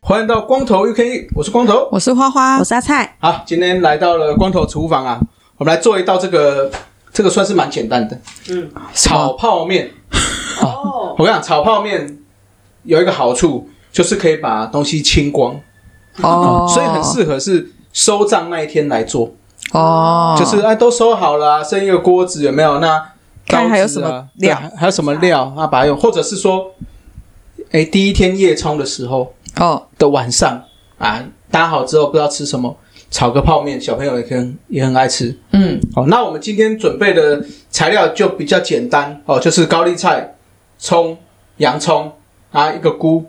[0.00, 3.16] 欢迎到光头 UK，我是光头，我是花花，我是阿菜。
[3.20, 5.20] 好，今天来到了光头厨房啊，
[5.58, 6.70] 我们来做一道这个，
[7.18, 8.16] 这个算是蛮简单的，
[8.48, 9.90] 嗯，炒泡面。
[10.62, 12.16] 哦，我跟你讲，炒泡面
[12.84, 15.60] 有一个好处，就是可以把东西清光。
[16.22, 19.34] 哦，所以很适合是收账那一天来做。
[19.72, 22.78] 哦，就是哎，都收好了，剩一个锅子有没有？
[22.78, 23.04] 那
[23.48, 24.56] 看还有什么料？
[24.76, 25.52] 还有什么料？
[25.56, 26.70] 那把它用，或者是说，
[27.72, 29.34] 哎，第一天夜冲的时候。
[29.56, 30.62] 哦，的晚上
[30.98, 32.76] 啊，搭好之后不知道吃什么，
[33.10, 35.36] 炒个泡面，小朋友也很也很爱吃。
[35.52, 40.36] 嗯，好，那我们今天准备的材料就比较简单哦，就是高丽菜、
[40.78, 41.16] 葱、
[41.58, 42.12] 洋葱
[42.52, 43.24] 啊，一个菇，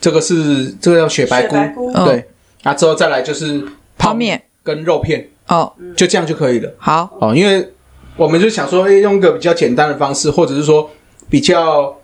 [0.00, 2.28] 这个是这个叫雪白菇，白菇对，
[2.62, 3.62] 那、哦、之后再来就是
[3.96, 6.72] 泡面跟肉片哦，就这样就可以了。
[6.78, 7.72] 好哦，因为
[8.16, 10.90] 我们就想说，哎，用一个比较简单的方式，或者是说
[11.28, 11.96] 比较，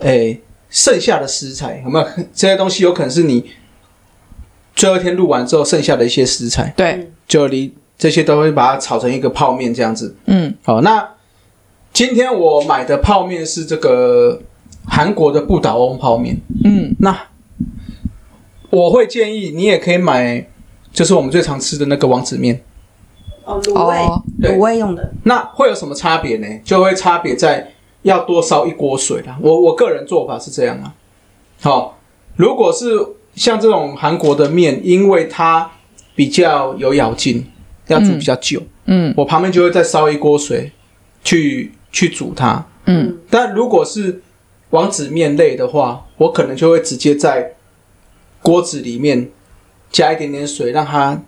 [0.00, 0.38] 哎。
[0.70, 2.82] 剩下的食材有没有这些东西？
[2.84, 3.42] 有可能是你
[4.78, 6.72] 最后一天录完之后剩下的一些食材。
[6.76, 10.16] 对，就离这些都会把它炒成一个泡面这样子。
[10.24, 11.06] 嗯，好，那
[11.92, 14.40] 今天我买的泡面是这个
[14.86, 16.38] 韩国的不倒翁泡面。
[16.64, 17.14] 嗯，那
[18.70, 20.46] 我会建议你也可以买，
[20.92, 22.62] 就是我们最常吃的那个王子面。
[23.44, 25.12] 哦，卤味，卤味用的。
[25.24, 26.46] 那会有什么差别呢？
[26.64, 27.72] 就会差别在。
[28.02, 30.94] 要多烧一锅水啦，我我个人做法是这样啊。
[31.60, 31.98] 好，
[32.36, 32.94] 如果是
[33.38, 35.70] 像这种韩国的面，因为它
[36.14, 37.46] 比较有咬劲，
[37.86, 40.72] 要煮比较久，嗯，我旁边就会再烧一锅水
[41.22, 43.16] 去去煮它，嗯。
[43.30, 44.20] 但如果是
[44.70, 47.52] 王子面类的话，我可能就会直接在
[48.42, 49.30] 锅子里面
[49.90, 51.22] 加一点点水，让它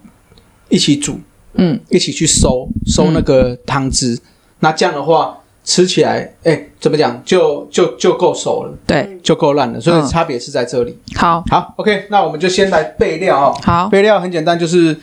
[0.69, 1.21] 一起煮，
[1.55, 4.15] 嗯，一起去收收那个汤汁。
[4.15, 4.21] 嗯、
[4.59, 5.37] 那这样的话。
[5.71, 10.91] 吃起来，哎，怎么讲，就就就够熟了，对，就够烂了，所以差别是在这里。
[10.91, 13.61] 嗯、好，好，OK，那我们就先来备料哦。
[13.63, 14.99] 好，备料很简单，就是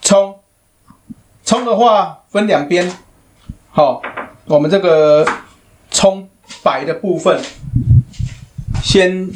[0.00, 0.34] 葱，
[1.44, 2.90] 葱的话分两边，
[3.68, 4.00] 好，
[4.46, 5.26] 我们这个
[5.90, 6.26] 葱
[6.62, 7.38] 白的部分
[8.82, 9.28] 先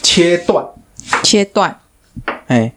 [0.00, 0.64] 切断，
[1.24, 1.76] 切断，
[2.46, 2.72] 哎，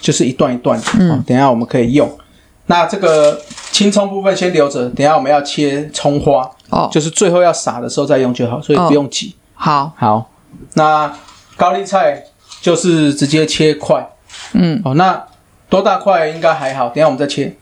[0.00, 2.18] 就是一段一段，嗯，等一下我们可以用。
[2.64, 3.42] 那这个。
[3.76, 9.36] 青葱部分先留着，等一下我们要切葱花，哦，就是最后要撒的时候再用就好，所以不用急。
[9.52, 10.30] 哦、好，好，
[10.72, 11.14] 那
[11.58, 12.24] 高丽菜
[12.62, 14.08] 就是直接切块，
[14.54, 15.22] 嗯，哦，那
[15.68, 17.54] 多大块应该还好，等一下我们再切，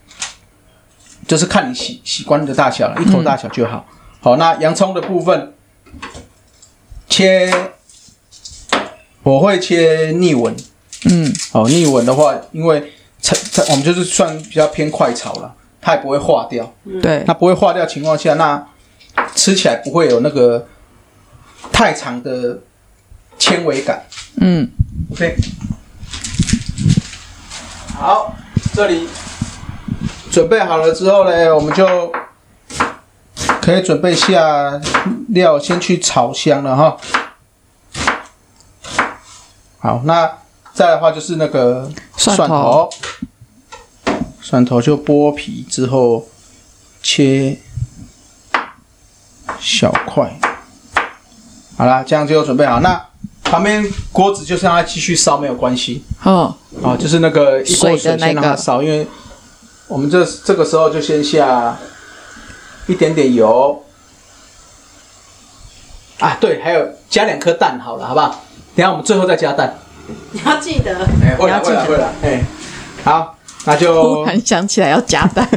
[1.27, 3.85] 就是看你喜喜欢的大小了，一口大小就好。
[3.89, 5.53] 嗯、好，那洋葱的部分
[7.09, 7.53] 切，
[9.25, 10.55] 我会切逆纹，
[11.11, 15.53] 嗯，哦，逆纹的话，因为炒炒我们就是算比较偏快炒了。
[15.85, 16.73] 它也不会化掉，
[17.03, 18.67] 对，它不会化掉情况下，那
[19.35, 20.67] 吃起来不会有那个
[21.71, 22.59] 太长的
[23.39, 24.03] 纤维感。
[24.41, 24.67] 嗯
[25.13, 25.37] ，OK，
[27.99, 28.35] 好，
[28.73, 29.07] 这里
[30.33, 32.11] 准备好了之后呢，我们就
[33.61, 34.81] 可以准备下
[35.29, 36.97] 料，先去炒香了哈。
[39.81, 40.39] 好，那
[40.73, 42.47] 再的话就是那个蒜头。
[42.47, 42.91] 蒜头
[44.47, 46.29] 蒜头就剥皮之后
[47.03, 47.57] 切
[49.59, 50.39] 小块，
[51.79, 52.81] 好啦，这样就准备好。
[52.81, 53.07] 那
[53.43, 56.05] 旁边锅子就让它继续烧没有关系。
[56.25, 59.07] 哦，啊，就是那个一锅水先让它烧，因为
[59.89, 61.79] 我们这这个时候就先下
[62.87, 63.83] 一点点油。
[66.19, 68.45] 啊，对，还有加两颗蛋，好了，好不好？
[68.77, 69.79] 等下我们最后再加蛋。
[70.33, 72.45] 你要记得，哎，会了，会了，会了，哎，
[73.05, 73.39] 好。
[73.67, 75.49] 那就突然想起来要加蛋，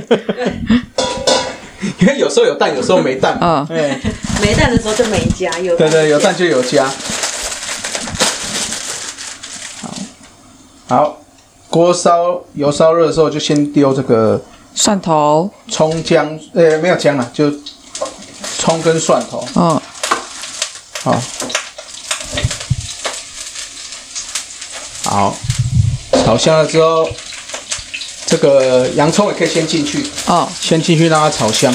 [1.99, 3.37] 因为有时候有蛋，有时候没蛋。
[3.41, 3.99] 嗯，对，
[4.41, 6.89] 没蛋的时候就没加，有对对，有蛋就有加。
[9.81, 9.93] 好，
[10.87, 11.17] 好，
[11.69, 14.41] 锅烧油烧热的时候，就先丢这个
[14.73, 17.51] 蒜头、葱、姜，呃，没有姜了，就
[18.57, 19.45] 葱跟蒜头。
[19.55, 19.81] 嗯，
[21.03, 21.21] 好，
[25.03, 25.35] 好，
[26.23, 27.05] 炒香了之后。
[28.27, 31.73] 这个洋葱也可以先进去哦，先进去让它炒香。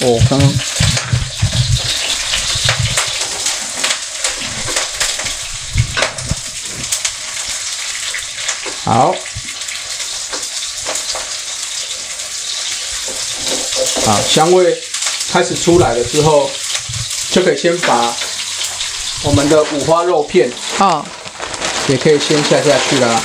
[0.00, 0.52] 哦，刚刚
[8.84, 9.14] 好，
[14.04, 14.76] 好，香味
[15.32, 16.50] 开始出来了之后，
[17.30, 18.14] 就可以先把
[19.22, 21.04] 我们的五花肉片哦，
[21.88, 23.22] 也可以先下下去啦。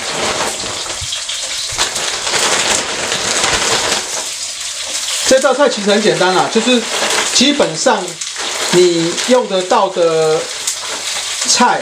[5.32, 6.82] 这道菜其实很简单啦，就是
[7.34, 8.06] 基本上
[8.72, 10.38] 你用得到的
[11.48, 11.82] 菜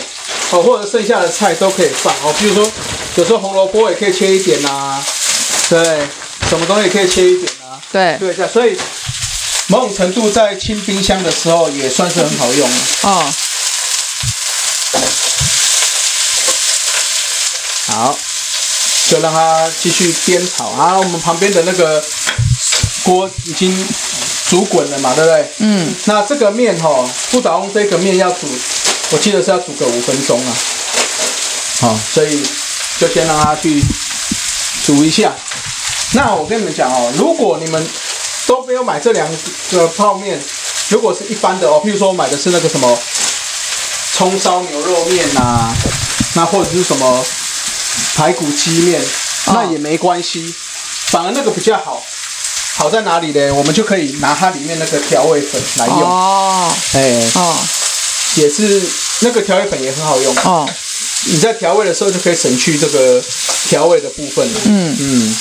[0.52, 2.32] 哦，或者剩下的菜都可以放哦。
[2.38, 2.72] 比如说，
[3.16, 5.04] 有时候红萝卜也可以切一点呐，
[5.68, 5.84] 对，
[6.48, 7.82] 什么东西也可以切一点啊。
[7.92, 8.48] 对，对一下。
[8.48, 8.78] 所以
[9.66, 12.70] 某种程度在清冰箱的时候也算是很好用
[13.02, 13.34] 哦。
[17.88, 18.16] 好，
[19.10, 20.96] 就让它继续煸炒啊。
[21.00, 22.06] 我们旁边的那个。
[23.10, 23.88] 锅已经
[24.50, 25.52] 煮滚了嘛，对不对？
[25.60, 25.92] 嗯。
[26.06, 28.48] 那这个面哈、哦，不倒翁这个面要煮，
[29.10, 30.54] 我记得是要煮个五分钟啊。
[31.82, 32.44] 好，所以
[33.00, 33.82] 就先让它去
[34.86, 35.34] 煮一下。
[36.14, 37.88] 那我跟你们讲哦，如果你们
[38.46, 39.28] 都没有买这两
[39.72, 40.40] 个泡面，
[40.90, 43.00] 如果是一般的哦，譬如说我买的是那个什么
[44.14, 45.76] 葱烧牛肉面呐、啊，
[46.36, 47.26] 那或者是什么
[48.16, 49.02] 排骨鸡面，
[49.46, 50.54] 哦、那也没关系，
[51.08, 52.04] 反而那个比较好。
[52.80, 53.54] 好在哪里呢？
[53.54, 56.02] 我们就可以拿它里面那个调味粉来用。
[56.02, 57.58] 哦，哎、欸，哦，
[58.36, 58.82] 也是
[59.20, 60.34] 那个调味粉也很好用。
[60.46, 60.66] 哦，
[61.26, 63.22] 你在调味的时候就可以省去这个
[63.68, 64.60] 调味的部分了。
[64.64, 65.36] 嗯嗯。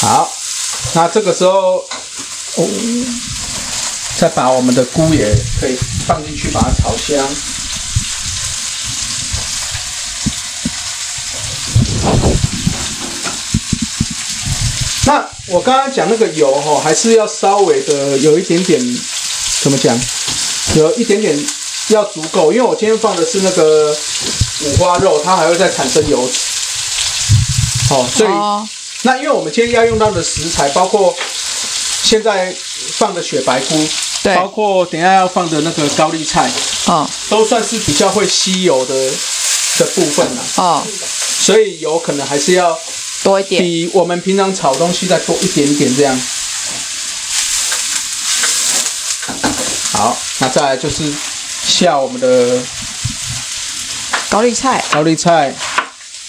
[0.00, 0.32] 好，
[0.94, 1.84] 那这个时候，
[2.54, 2.66] 哦，
[4.16, 5.76] 再把我们的菇也可以
[6.06, 7.22] 放进去，把它炒香。
[15.06, 18.80] 那我刚刚讲那个油哈，还是要稍微的有一点点，
[19.62, 19.98] 怎么讲？
[20.76, 21.36] 有一点点
[21.88, 23.92] 要足够，因为我今天放的是那个
[24.64, 26.38] 五花肉，它还会再产生油脂。
[27.92, 28.30] 哦，所以
[29.02, 31.12] 那因为我们今天要用到的食材，包括
[32.04, 32.54] 现在
[32.98, 33.88] 放的雪白菇，
[34.22, 36.48] 对，包括等一下要放的那个高丽菜，
[36.86, 38.94] 哦，都算是比较会吸油的
[39.78, 40.42] 的部分了。
[40.58, 40.86] 哦，
[41.40, 42.78] 所以油可能还是要。
[43.22, 46.20] 多一点，比我们平常炒东西再多一点点这样。
[49.92, 51.12] 好，那再来就是
[51.66, 52.58] 下我们的
[54.30, 55.54] 高丽菜，高丽菜，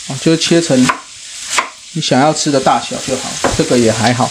[0.08, 0.86] 哦，就切成
[1.94, 4.30] 你想要吃的大小就好，这个也还好。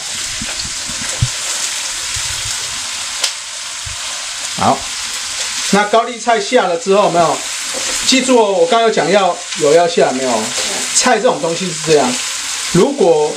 [4.59, 4.79] 好，
[5.71, 7.39] 那高丽菜下了之后，有没有？
[8.07, 10.43] 记住哦，我刚刚有讲要有要下没有？
[10.95, 12.15] 菜这种东西是这样。
[12.73, 13.35] 如果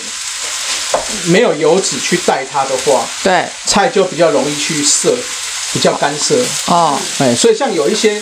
[1.25, 5.15] 没有油脂去带它的话，对，菜就比较容易去涩，
[5.73, 6.35] 比较干涩。
[6.67, 8.21] 哦，哎，所以像有一些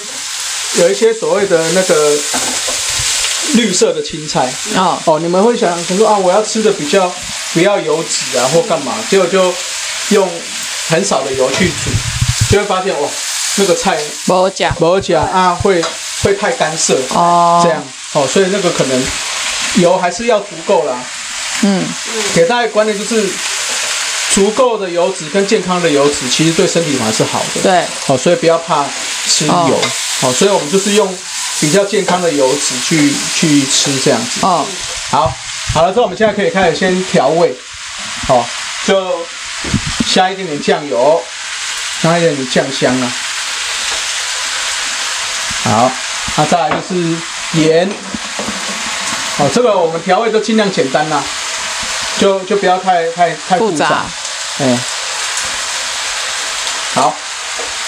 [0.75, 2.17] 有一些所谓的那个
[3.55, 7.11] 绿色的青菜，哦，哦，你们会想想说啊，我要吃的比较
[7.53, 9.53] 不要油脂啊，或干嘛，结果就
[10.09, 10.29] 用
[10.87, 11.91] 很少的油去煮，
[12.51, 13.09] 就会发现哇，
[13.55, 15.83] 那个菜不好讲，不好讲啊，会
[16.23, 17.83] 会太干涩哦，这样。
[18.13, 19.03] 哦，所以那个可能。
[19.75, 20.95] 油还是要足够啦，
[21.61, 21.83] 嗯，
[22.33, 23.29] 给大家观念就是，
[24.33, 27.61] 足够的油脂跟健康的油脂，其实对身体还是好的。
[27.61, 28.85] 对，好，所以不要怕
[29.27, 29.81] 吃油，
[30.21, 31.17] 好、哦，所以我们就是用
[31.59, 34.45] 比较健康的油脂去去吃这样子。
[34.45, 34.65] 哦，
[35.09, 35.33] 好，
[35.73, 37.55] 好了之后，我们现在可以开始先调味，
[38.27, 38.45] 好，
[38.85, 39.25] 就
[40.13, 41.23] 加一点点酱油，
[42.01, 43.11] 加一点点酱香啊。
[45.63, 45.91] 好，
[46.37, 47.15] 那再来就是
[47.53, 47.89] 盐。
[49.39, 51.21] 哦，这个我们调味都尽量简单啦，
[52.19, 54.05] 就就不要太太太复杂。
[54.59, 54.79] 嗯。
[56.93, 57.15] 好，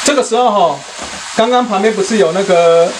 [0.06, 0.80] 这个时候哈、哦，
[1.36, 2.92] 刚刚旁边不是有那个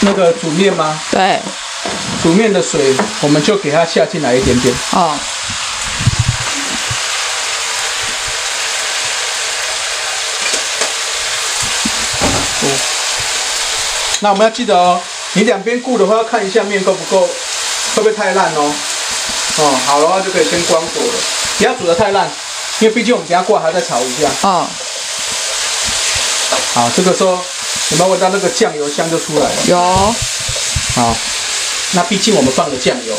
[0.00, 0.98] 那个煮面吗？
[1.12, 1.38] 对。
[2.22, 4.74] 煮面的水，我们就给它下进来一点点。
[4.92, 5.16] 哦。
[12.62, 12.66] 哦。
[14.20, 15.00] 那我们要记得哦。
[15.34, 17.26] 你两边顾的话，要看一下面够不够，
[17.94, 18.74] 会不会太烂哦？
[19.58, 21.12] 哦，好的话就可以先关火了，
[21.58, 22.28] 不要煮得太烂，
[22.80, 24.28] 因为毕竟我们等下过来还要再炒一下。
[24.42, 24.66] 哦。
[26.74, 29.52] 好，这个时候有没有闻到那个酱油香就出来了？
[29.66, 29.78] 有。
[30.96, 31.16] 好，
[31.92, 33.16] 那毕竟我们放了酱油，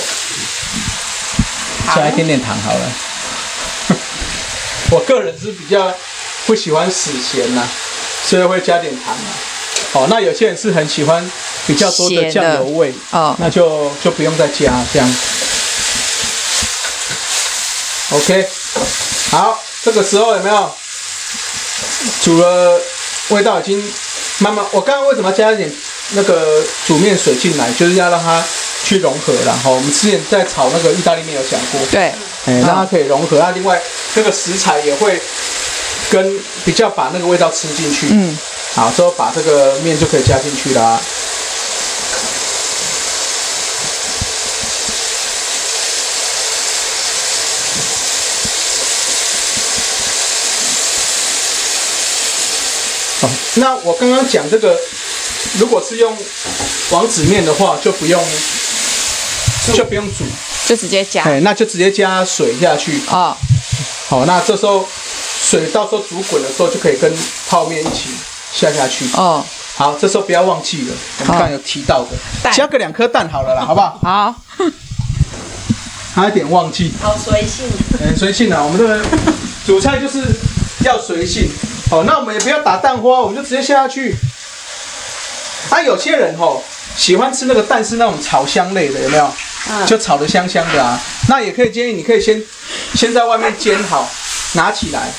[1.96, 2.92] 加一点点糖好了。
[4.92, 5.94] 我个人是比较
[6.46, 7.62] 不喜欢死咸呐，
[8.26, 9.51] 所以会加点糖啊。
[9.94, 11.32] 哦，那有些人是很喜欢。
[11.68, 15.16] 比较多的酱油味，哦，那就就不用再加这样。
[18.10, 18.48] OK，
[19.30, 20.74] 好，这个时候有没有
[22.24, 22.82] 煮了？
[23.30, 23.82] 味道已经
[24.40, 24.66] 慢慢。
[24.72, 25.72] 我刚刚为什么加一点
[26.14, 27.72] 那个煮面水进来？
[27.74, 28.44] 就是要让它
[28.84, 32.12] 去融合然后，我们之前在炒那个意大利面有讲过，对，
[32.48, 33.38] 哎，让它可以融合。
[33.38, 33.80] 那另外
[34.16, 35.22] 这个食材也会
[36.10, 38.08] 跟比较把那个味道吃进去。
[38.10, 38.38] 嗯，
[38.74, 41.00] 好，之后把这个面就可以加进去啦。
[53.22, 54.80] 哦，那我刚刚讲这个，
[55.60, 56.18] 如果是用
[56.92, 58.24] 王子面的话，就不用，
[59.76, 60.24] 就不用煮，
[60.66, 61.24] 就直接加。
[61.24, 63.02] 哎，那就直接加水下去。
[63.10, 63.38] 啊、哦，
[64.08, 64.88] 好，那这时候
[65.44, 67.14] 水到时候煮滚的时候，就可以跟
[67.48, 68.10] 泡面一起
[68.54, 69.06] 下下去。
[69.16, 69.44] 哦，
[69.76, 74.00] 好，这时候不要忘记了，我们刚刚有提到的，加个两颗蛋好了啦，好不好？
[74.04, 74.36] 好，
[76.14, 76.92] 还有一点忘记。
[77.02, 77.66] 好随性。
[78.02, 79.04] 嗯，随性啊，我们这个
[79.66, 80.22] 煮菜就是
[80.84, 81.50] 要随性。
[81.90, 84.16] 好，那我们也不要打蛋花，我们就直接下下去。
[85.70, 86.62] 啊，有些人哦
[86.98, 89.34] 喜欢吃那个蛋是那种炒香类的，有没有？
[89.70, 89.86] 嗯。
[89.86, 91.00] 就炒的香香的啊。
[91.30, 92.42] 那也可以建议你可以先
[92.96, 94.10] 先在外面煎好，
[94.54, 95.10] 拿起来，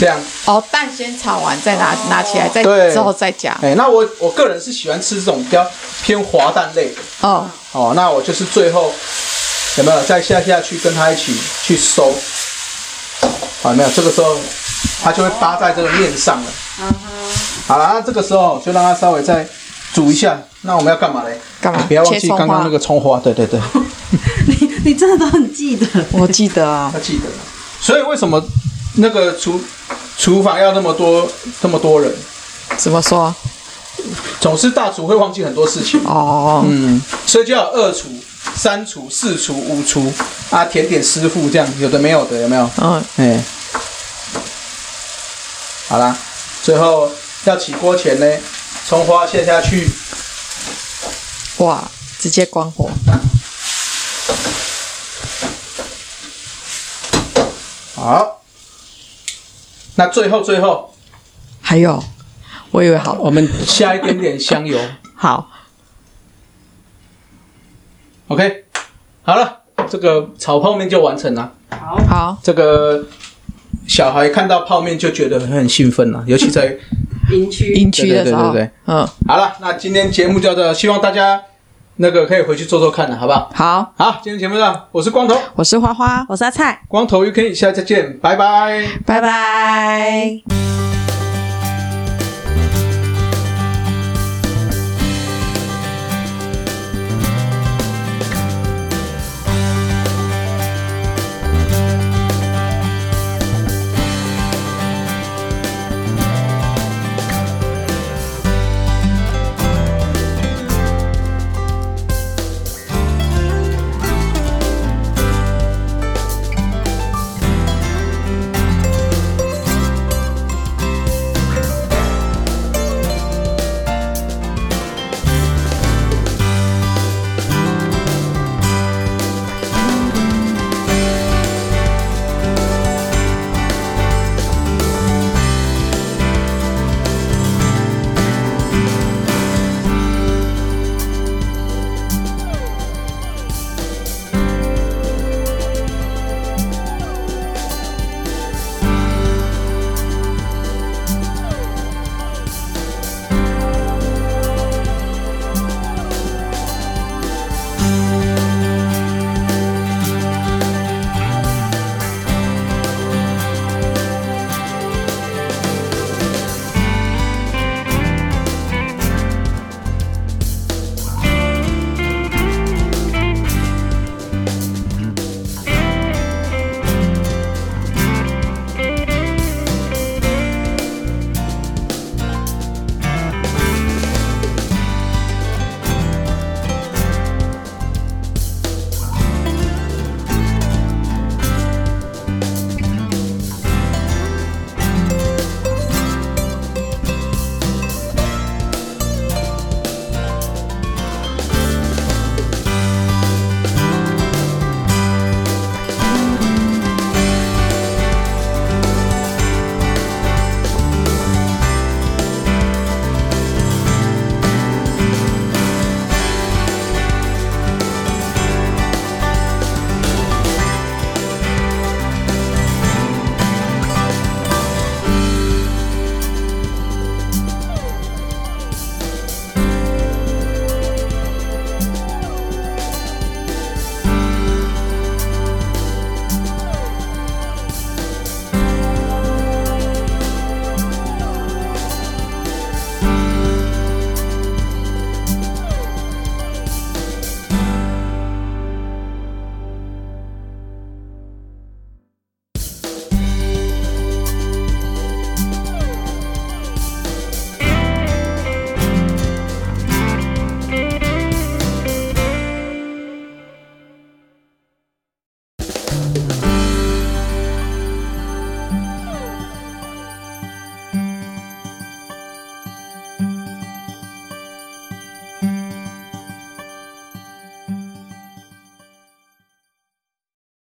[0.00, 0.18] 这样。
[0.46, 3.56] 哦，蛋先炒完再拿拿起来，再之后再加。
[3.60, 5.64] 哎，那我我个人是喜欢吃这种比较
[6.02, 6.96] 偏滑蛋类的。
[7.20, 7.46] 哦。
[7.72, 8.90] 哦，那我就是最后
[9.76, 12.10] 有没有再下下去跟它一起去收？
[13.62, 14.34] 好，没有，这个时候。
[15.02, 16.46] 它就会扒在这个面上了。
[16.80, 17.32] 嗯哼。
[17.66, 19.46] 好了，那这个时候就让它稍微再
[19.94, 20.38] 煮一下。
[20.62, 21.38] 那我们要干嘛嘞？
[21.60, 21.82] 干嘛？
[21.88, 23.18] 不要忘记刚刚那个葱花。
[23.18, 23.58] 对对对。
[24.46, 25.86] 你你真的都很记得？
[26.12, 26.90] 我记得啊。
[26.92, 27.24] 他记得。
[27.80, 28.42] 所以为什么
[28.96, 29.58] 那个厨
[30.20, 31.26] 厨房要那么多
[31.62, 32.14] 那么多人？
[32.76, 33.34] 怎么说？
[34.38, 35.98] 总是大厨会忘记很多事情。
[36.04, 36.62] 哦。
[36.68, 37.00] 嗯。
[37.26, 38.08] 所以就要二厨、
[38.54, 40.12] 三厨、四厨、五厨
[40.50, 42.70] 啊，甜点师傅这样，有的没有的，有没有？
[42.76, 43.02] 嗯。
[43.16, 43.42] 哎。
[45.88, 46.14] 好啦，
[46.62, 47.10] 最后
[47.44, 48.26] 要起锅前呢，
[48.86, 49.88] 葱花卸下去。
[51.56, 52.90] 哇，直接关火。
[57.94, 58.39] 好，
[60.00, 60.90] 那最后最后
[61.60, 62.02] 还有，
[62.70, 64.78] 我以为好，我们下一点点香油。
[65.14, 65.50] 好
[68.28, 68.64] ，OK，
[69.22, 71.52] 好了，这个炒泡面就完成了。
[71.68, 73.04] 好，好，这个。
[73.86, 76.78] 小孩看到泡面就觉得很兴奋了，尤其在
[77.32, 78.52] 营区营区的时候。
[78.52, 81.42] 对对对对对，嗯，好了，那今天节目就到这，希望大家
[82.02, 83.50] 那个可以回去做做看的，好不好？
[83.54, 90.79] 好，好，今天节目上，我是光头，我是花花，我是阿菜，光头 UK，下次再见，拜拜，拜拜。